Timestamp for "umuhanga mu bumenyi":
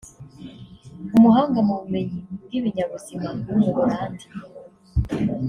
1.17-2.19